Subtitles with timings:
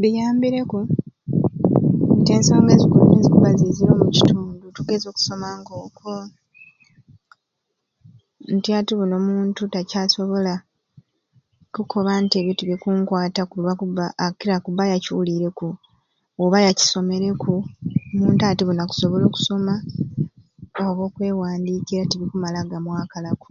[0.00, 0.78] Biyambireeku
[2.20, 6.12] nti ensonga ezimwei niziba ziziire omukitundu tugeze okusoma nkokwo
[8.54, 10.54] nti ati buni omuntu takyasobola
[11.74, 15.68] kukoba nti ebyo tibikunkwataku lwakuba akiri akuba yakyulireku
[16.44, 17.54] oba yakisomereku
[18.12, 19.74] omuntu ati buni akusobola okusoma
[20.88, 23.50] oba okwewandikiira tibikumala gamwakalaku.